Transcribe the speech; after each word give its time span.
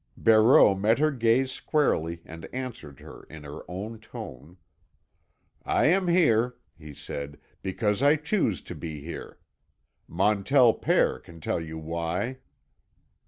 Barreau 0.17 0.73
met 0.73 0.97
her 0.97 1.11
gaze 1.11 1.51
squarely 1.51 2.23
and 2.25 2.49
answered 2.51 3.01
her 3.01 3.21
in 3.29 3.43
her 3.43 3.61
own 3.69 3.99
tone. 3.99 4.57
"I 5.63 5.89
am 5.89 6.07
here," 6.07 6.55
he 6.75 6.95
said, 6.95 7.39
"because 7.61 8.01
I 8.01 8.15
choose 8.15 8.63
to 8.63 8.73
be 8.73 9.01
here. 9.01 9.37
Montell 10.07 10.73
pere 10.73 11.19
can 11.19 11.39
tell 11.39 11.61
you 11.61 11.77
why." 11.77 12.39